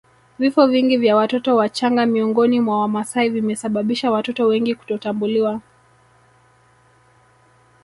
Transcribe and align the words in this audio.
Vifo 0.39 0.67
vingi 0.67 0.97
vya 0.97 1.15
watoto 1.15 1.55
wachanga 1.55 2.05
miongoni 2.05 2.59
mwa 2.59 2.79
Wamasai 2.79 3.29
vimesababisha 3.29 4.11
watoto 4.11 4.47
wengi 4.47 4.75
kutotambuliwa 4.75 5.61